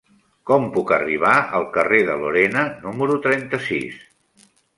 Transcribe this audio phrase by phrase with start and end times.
[0.51, 4.03] Com puc arribar al carrer de Lorena número trenta-sis?